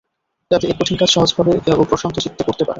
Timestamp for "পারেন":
2.61-2.69